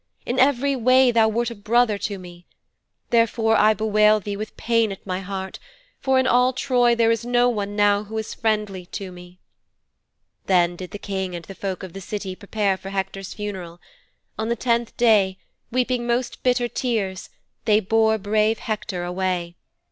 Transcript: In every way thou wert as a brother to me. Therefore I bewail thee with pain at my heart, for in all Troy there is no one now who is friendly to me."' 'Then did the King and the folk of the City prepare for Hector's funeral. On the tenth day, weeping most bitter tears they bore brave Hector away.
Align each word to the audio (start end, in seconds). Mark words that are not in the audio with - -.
In 0.25 0.39
every 0.39 0.75
way 0.75 1.11
thou 1.11 1.27
wert 1.27 1.51
as 1.51 1.57
a 1.57 1.61
brother 1.61 1.99
to 1.99 2.17
me. 2.17 2.47
Therefore 3.11 3.55
I 3.55 3.75
bewail 3.75 4.19
thee 4.19 4.35
with 4.35 4.57
pain 4.57 4.91
at 4.91 5.05
my 5.05 5.19
heart, 5.19 5.59
for 5.99 6.17
in 6.17 6.25
all 6.25 6.53
Troy 6.53 6.95
there 6.95 7.11
is 7.11 7.23
no 7.23 7.47
one 7.49 7.75
now 7.75 8.05
who 8.05 8.17
is 8.17 8.33
friendly 8.33 8.87
to 8.87 9.11
me."' 9.11 9.37
'Then 10.47 10.75
did 10.75 10.89
the 10.89 10.97
King 10.97 11.35
and 11.35 11.45
the 11.45 11.53
folk 11.53 11.83
of 11.83 11.93
the 11.93 12.01
City 12.01 12.35
prepare 12.35 12.77
for 12.77 12.89
Hector's 12.89 13.35
funeral. 13.35 13.79
On 14.39 14.49
the 14.49 14.55
tenth 14.55 14.97
day, 14.97 15.37
weeping 15.69 16.07
most 16.07 16.41
bitter 16.41 16.67
tears 16.67 17.29
they 17.65 17.79
bore 17.79 18.17
brave 18.17 18.57
Hector 18.57 19.03
away. 19.03 19.55